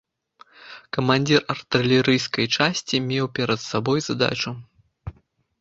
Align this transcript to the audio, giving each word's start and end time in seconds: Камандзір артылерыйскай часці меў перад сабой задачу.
Камандзір 0.97 1.41
артылерыйскай 1.55 2.45
часці 2.57 2.95
меў 3.11 3.25
перад 3.39 3.59
сабой 3.71 3.99
задачу. 4.07 4.59